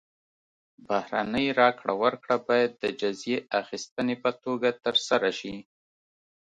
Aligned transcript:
بهرنۍ 0.87 1.47
راکړه 1.59 1.93
ورکړه 2.03 2.37
باید 2.47 2.71
د 2.83 2.85
جزیې 3.01 3.37
اخیستنې 3.61 4.15
په 4.23 4.31
توګه 4.43 4.69
ترسره 4.85 5.29
شي. 5.39 5.55